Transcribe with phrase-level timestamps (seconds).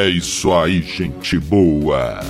[0.00, 2.20] É isso aí, gente boa!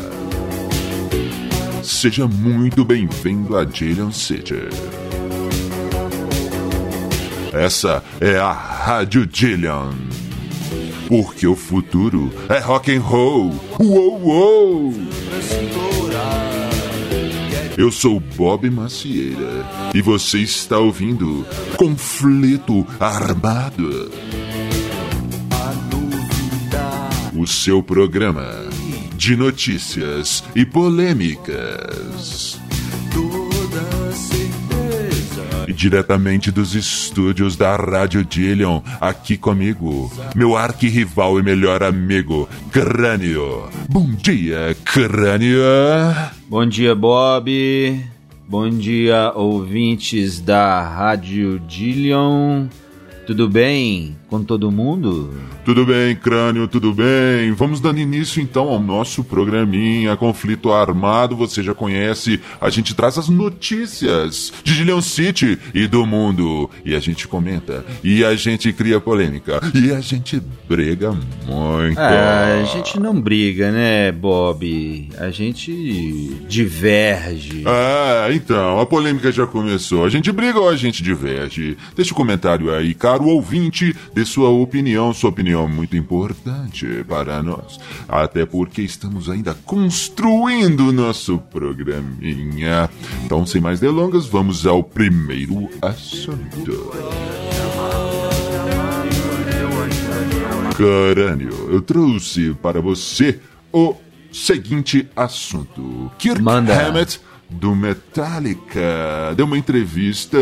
[1.83, 4.71] Seja muito bem-vindo a Gillian City.
[7.53, 9.91] Essa é a Rádio Gillian.
[11.09, 13.55] Porque o futuro é rock and roll.
[13.79, 14.95] Uou, uou!
[17.77, 21.47] Eu sou Bob Macieira e você está ouvindo
[21.77, 24.11] Conflito Armado.
[27.49, 28.45] Seu programa
[29.17, 32.61] de notícias e polêmicas.
[35.67, 43.71] E diretamente dos estúdios da Rádio Dillion, aqui comigo, meu arquirrival e melhor amigo, Crânio.
[43.89, 45.63] Bom dia, Crânio.
[46.51, 47.99] Bom dia, Bob.
[48.47, 52.67] Bom dia, ouvintes da Rádio Dillion.
[53.27, 55.35] Tudo bem com todo mundo?
[55.65, 57.53] Tudo bem, crânio, tudo bem.
[57.53, 61.37] Vamos dando início então ao nosso programinha Conflito Armado.
[61.37, 62.41] Você já conhece.
[62.61, 66.71] A gente traz as notícias de Gillian City e do mundo.
[66.85, 67.85] E a gente comenta.
[68.05, 69.61] E a gente cria polêmica.
[69.75, 71.13] E a gente briga
[71.47, 71.99] muito.
[71.99, 75.09] Ah, a gente não briga, né, Bob?
[75.19, 75.73] A gente
[76.49, 77.63] diverge.
[77.67, 80.05] Ah, então, a polêmica já começou.
[80.05, 81.77] A gente briga ou a gente diverge?
[81.97, 85.15] Deixa o um comentário aí, caro ouvinte, de sua opinião.
[85.15, 87.79] Sua opinião é muito importante para nós.
[88.09, 92.91] Até porque estamos ainda construindo nosso programinha.
[93.25, 96.93] Então, sem mais delongas, vamos ao primeiro assunto.
[100.75, 103.39] Crânio, eu trouxe para você
[103.73, 103.95] o
[104.33, 106.11] seguinte assunto.
[106.19, 106.89] Kirk Manda.
[106.89, 110.39] Hammett, do Metallica, deu uma entrevista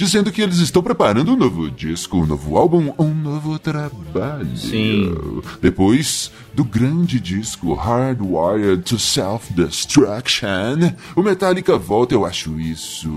[0.00, 4.56] dizendo que eles estão preparando um novo disco, um novo álbum, um novo trabalho.
[4.56, 5.14] Sim.
[5.60, 12.14] Depois do grande disco Hardwired to Self-Destruction, o Metallica volta.
[12.14, 13.10] Eu acho isso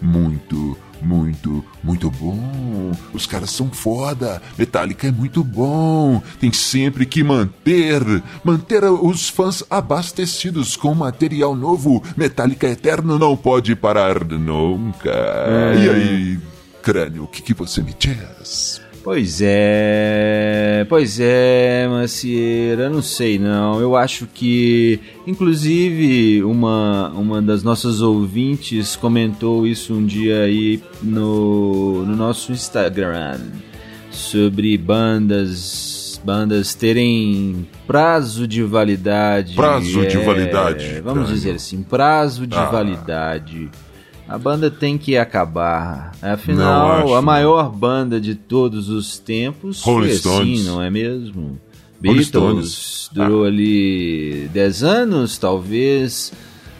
[0.00, 2.92] muito, muito, muito bom.
[3.12, 4.40] Os caras são foda.
[4.58, 6.22] Metallica é muito bom.
[6.38, 8.02] Tem sempre que manter,
[8.44, 12.02] manter os fãs abastecidos com material novo.
[12.16, 15.10] Metallica Eterno não pode parar nunca.
[15.76, 16.38] E aí,
[16.82, 18.80] crânio, o que, que você me diz?
[19.02, 23.80] Pois é, pois é, Macieira, não sei não.
[23.80, 32.04] Eu acho que, inclusive, uma, uma das nossas ouvintes comentou isso um dia aí no,
[32.04, 33.38] no nosso Instagram
[34.10, 39.54] sobre bandas bandas terem prazo de validade.
[39.54, 42.66] Prazo de é, validade, Vamos dizer assim, prazo de Ah.
[42.66, 43.70] validade.
[44.30, 46.12] A banda tem que acabar.
[46.22, 50.60] Afinal, a maior banda de todos os tempos Rolling foi Stones.
[50.60, 51.42] assim, não é mesmo?
[51.42, 51.58] Rolling
[52.00, 53.10] Beatles Stones.
[53.10, 53.14] Ah.
[53.14, 56.32] durou ali 10 anos, talvez.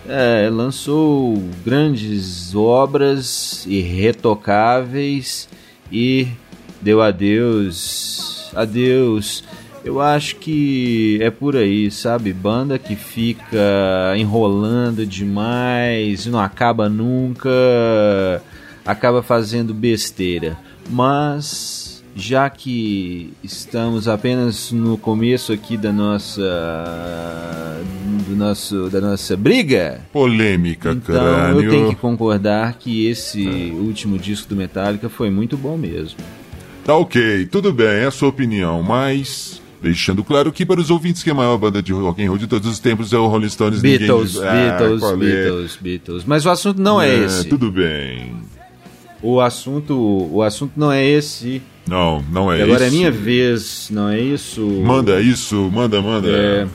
[0.09, 5.49] É, lançou grandes obras irretocáveis
[5.91, 6.29] e
[6.81, 8.49] deu adeus.
[8.55, 9.43] Adeus.
[9.85, 12.33] Eu acho que é por aí, sabe?
[12.33, 17.51] Banda que fica enrolando demais, não acaba nunca,
[18.85, 20.59] acaba fazendo besteira.
[20.89, 26.43] Mas já que estamos apenas no começo aqui da nossa
[28.29, 31.63] do nosso da nossa briga, Polêmica, então crânio.
[31.63, 36.19] eu tenho que concordar que esse último disco do Metallica foi muito bom mesmo.
[36.85, 41.23] Tá ok, tudo bem, é a sua opinião, mas deixando claro que para os ouvintes
[41.23, 43.49] que a maior banda de rock and roll de todos os tempos é o Rolling
[43.49, 43.83] Stones.
[43.83, 45.17] ninguém Beatles, diz- Ah, Beatles, é?
[45.17, 46.25] Beatles, Beatles.
[46.25, 47.49] Mas o assunto não é, esse.
[47.49, 48.35] Tudo bem.
[49.23, 49.95] O assunto,
[50.33, 51.61] o assunto não é esse.
[51.87, 52.95] Não, não é E agora isso.
[52.95, 54.61] é minha vez, não é isso?
[54.85, 56.29] Manda isso, manda, manda.
[56.29, 56.67] É,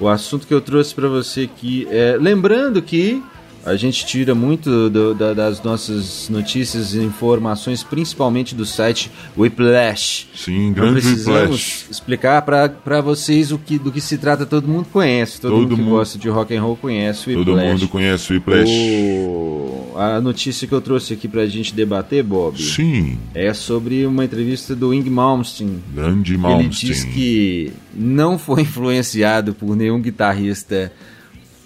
[0.00, 2.16] o assunto que eu trouxe pra você aqui é.
[2.20, 3.22] Lembrando que
[3.64, 10.26] a gente tira muito do- da- das nossas notícias e informações, principalmente do site Whiplash.
[10.34, 11.86] Sim, Não grande precisamos Whiplash.
[11.90, 14.44] explicar pra vocês o que, do que se trata.
[14.44, 17.34] Todo mundo conhece, todo, Todo mundo que mundo- gosta de rock and roll conhece o
[17.34, 17.70] Todo Whiplash.
[17.80, 18.70] mundo conhece o Whiplash.
[18.70, 24.24] O- A notícia que eu trouxe aqui pra gente debater, Bob, Sim, é sobre uma
[24.24, 25.82] entrevista do Ing Malmsteen.
[25.94, 26.92] grande Ele Malmsteen.
[26.92, 30.90] diz que não foi influenciado por nenhum guitarrista.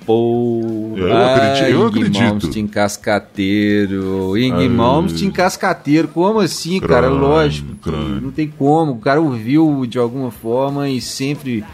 [0.07, 2.23] Paul, Eu acredito- eu Ing acredito.
[2.23, 4.37] Malmsteen cascateiro.
[4.39, 4.69] Ing.
[4.69, 6.09] Malmsteen cascateiro.
[6.09, 7.09] Como assim, cara?
[7.09, 7.75] Lógico.
[7.83, 8.21] crânio.
[8.21, 8.93] Não tem como.
[8.93, 11.65] O cara ouviu de alguma forma e sempre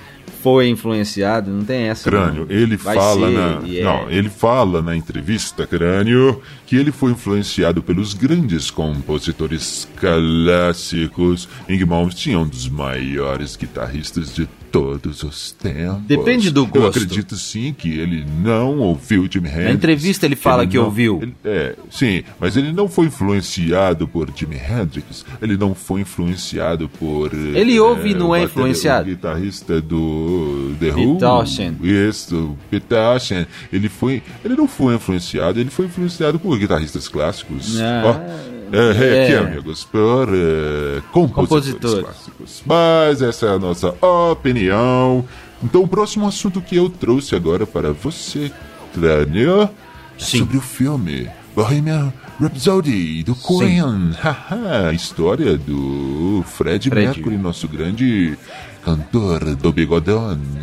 [0.43, 1.51] foi influenciado.
[1.51, 2.11] Não tem essa.
[2.11, 2.57] Crânio, não.
[2.57, 3.61] ele Vai fala ser, na.
[3.69, 3.85] e é.
[3.85, 11.49] Não, ele fala na entrevista, Crânio, que ele foi influenciado pelos grandes compositores clássicos.
[11.69, 16.03] Ing Malmsteen é um dos maiores guitarristas de todos os tempos.
[16.07, 16.79] Depende do gosto.
[16.83, 19.65] Eu acredito sim que ele não ouviu Jimi Hendrix.
[19.67, 21.21] Na entrevista ele fala que não, ouviu.
[21.23, 25.25] ele- é, sim, mas ele não foi influenciado por Jimi Hendrix.
[25.41, 27.33] Ele não foi influenciado por.
[27.35, 29.03] Ele ouve e não é influenciado.
[29.11, 31.19] O guitarrista do The Who.
[31.19, 31.77] Townshend.
[31.83, 33.47] Isso, Pete Townshend.
[33.73, 34.23] Ele foi.
[34.45, 35.61] Ele não foi influenciado.
[35.61, 37.79] Ele foi influenciado por guitarristas clássicos.
[37.81, 39.39] Ah, Ó, é, é, aqui, é.
[39.39, 42.05] amigos, por eh, compositores, Compositores.
[42.05, 42.63] clássicos.
[42.65, 45.25] Mas essa é a nossa opinião.
[45.63, 48.51] Então, o próximo assunto que eu trouxe agora para você,
[48.95, 49.69] Crânio, é
[50.17, 54.13] sobre o filme Bohemian Rhapsody, do Queen.
[54.19, 57.07] Haha, a história do Fred, Fred.
[57.07, 58.37] Mercury, nosso grande
[58.85, 60.39] cantor do bigodão.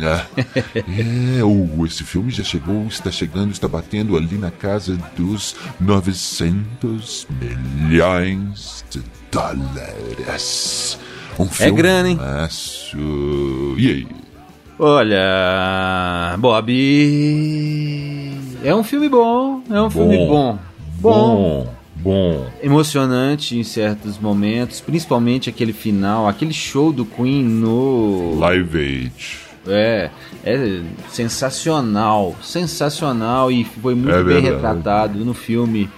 [0.74, 7.26] é, oh, esse filme já chegou, está chegando, está batendo ali na casa dos 900
[7.40, 10.98] milhões de dólares.
[11.38, 12.18] Um filme grana, hein?
[13.76, 14.08] E aí?
[14.78, 16.72] Olha, Bob.
[18.62, 19.62] É um filme bom.
[19.70, 20.58] É um filme bom.
[20.98, 21.64] Bom.
[21.64, 21.79] Bom.
[22.02, 22.46] Bom.
[22.62, 28.38] Emocionante em certos momentos, principalmente aquele final, aquele show do Queen no.
[28.38, 29.38] Live Age.
[29.66, 30.10] É,
[30.42, 30.80] é
[31.10, 35.88] sensacional, sensacional e foi muito É bem retratado no filme.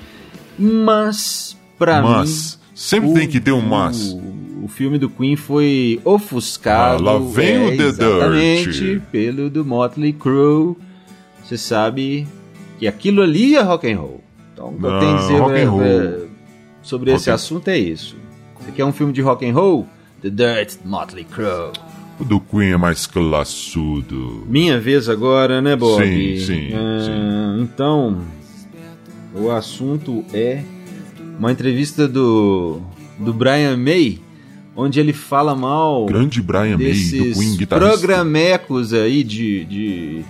[0.59, 2.71] Mas, pra Mas, mim.
[2.75, 4.13] sempre o- tem que ter um mas.
[4.13, 7.09] O, o filme do Queen foi ofuscado.
[7.09, 9.03] Ah, lá vem o The exatamente, Dirt.
[9.11, 10.77] pelo do Motley Crue.
[11.45, 12.27] Você sabe
[12.79, 14.21] que aquilo ali é rock and roll.
[14.63, 15.35] Então, o que eu Não, tenho a dizer
[15.85, 16.27] é, é,
[16.83, 18.17] sobre Rock esse and- assunto é isso.
[18.61, 19.87] Você quer um filme de rock and roll?
[20.21, 21.73] The Dirt, Motley Crue.
[22.21, 24.45] O do Queen é mais classudo.
[24.47, 26.01] Minha vez agora, né, Bob?
[26.05, 28.21] Sim, sim, Ah, Então,
[29.35, 30.63] o assunto é
[31.39, 32.81] uma entrevista do,
[33.19, 34.21] do Brian May,
[34.77, 37.99] onde ele fala mal Grande Brian May, do Queen guitarrista.
[37.99, 39.65] programecos aí de...
[39.65, 40.25] de...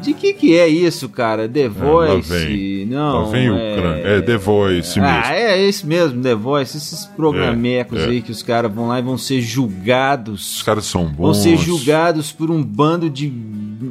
[0.00, 1.48] De que que é isso, cara?
[1.48, 2.28] The É, lá Voice?
[2.32, 2.86] vem.
[2.86, 3.74] Não, Lá vem o é...
[3.76, 4.06] crânio.
[4.06, 5.14] É The Voice mesmo.
[5.24, 6.76] Ah, é esse mesmo, The Voice.
[6.76, 8.08] Esses programecos É, é.
[8.08, 11.16] aí que os caras vão lá e vão ser julgados Os caras são bons.
[11.16, 13.32] vão ser julgados por um bando de.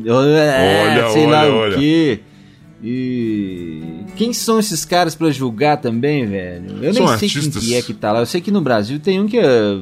[0.07, 1.77] Olha, sei lá olha, o olha.
[1.77, 2.19] quê.
[2.83, 3.81] E.
[4.15, 6.77] Quem são esses caras pra julgar também, velho?
[6.81, 7.63] Eu São nem sei artistas.
[7.63, 8.19] quem que é que tá lá.
[8.21, 9.79] Eu sei que no Brasil tem um que é.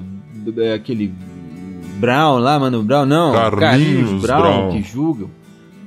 [0.57, 1.13] é aquele.
[1.99, 2.83] Brown lá, mano.
[2.83, 3.33] Brown não.
[3.57, 4.71] Carlinhos Brown, Brown.
[4.71, 5.29] que julgam.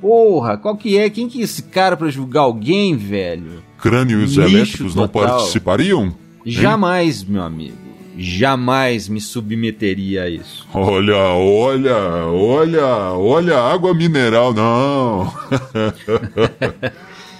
[0.00, 1.11] Porra, qual que é?
[1.11, 3.62] Quem que é esse cara pra julgar alguém, velho?
[3.79, 5.37] Crânios Lixo elétricos não total.
[5.37, 6.05] participariam?
[6.05, 6.14] Hein?
[6.47, 7.76] Jamais, meu amigo.
[8.17, 10.67] Jamais me submeteria a isso.
[10.75, 15.31] Olha, olha, olha, olha, água mineral, não.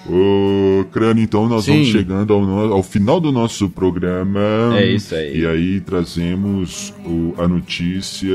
[0.09, 1.73] Ô, Crânio, então nós Sim.
[1.73, 4.41] vamos chegando ao, no- ao final do nosso programa.
[4.77, 5.41] É isso aí.
[5.41, 8.29] E aí trazemos o- a notícia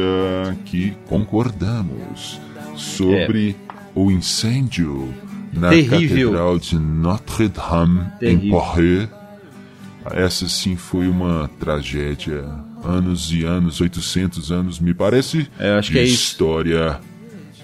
[0.66, 2.40] que concordamos
[2.76, 3.56] sobre
[3.96, 5.12] o incêndio
[5.52, 5.70] na.
[5.70, 6.32] Terrível.
[6.32, 8.52] Catedral de Notre-Dame em.
[8.52, 9.10] Paris.
[10.12, 12.46] Essa sim foi uma tragédia.
[12.84, 15.50] Anos e anos, 800 anos, me parece.
[15.58, 16.14] É, eu acho de que é isso.
[16.14, 17.00] história.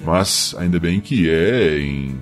[0.03, 2.15] Mas ainda bem que é em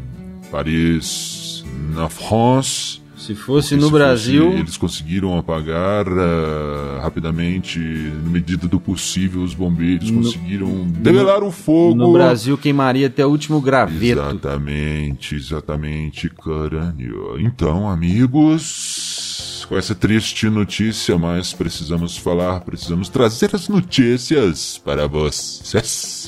[0.51, 1.63] Paris,
[1.95, 2.99] na France.
[3.29, 4.53] Se fosse Se no fosse- Brasil.
[4.53, 7.77] eles conseguiram apagar ah, rapidamente,
[8.23, 11.93] na medida do possível, os bombeiros No- conseguiram debelar o fogo.
[11.93, 14.19] No Brasil queimaria até o último graveto.
[14.19, 17.39] Exatamente, exatamente, crânio.
[17.39, 26.18] Então, amigos, com essa triste notícia, mas precisamos falar, precisamos trazer as notícias para vocês.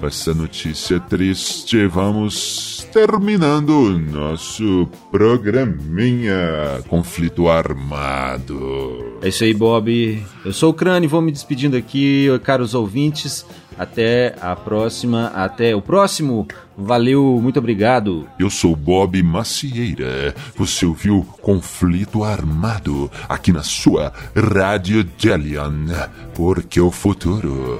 [0.00, 9.18] Com essa notícia triste, vamos terminando o nosso programinha Conflito Armado.
[9.20, 10.24] É isso aí, Bob.
[10.42, 13.44] Eu sou o Crânio e vou me despedindo aqui, caros ouvintes.
[13.76, 15.26] Até a próxima.
[15.34, 16.48] Até o próximo.
[16.76, 18.26] Valeu, muito obrigado.
[18.38, 20.34] Eu sou Bob Macieira.
[20.56, 27.78] Você ouviu Conflito Armado aqui na sua Rádio Delian, porque o futuro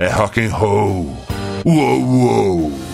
[0.00, 1.06] rock and roll.
[1.64, 2.87] Uou, uou.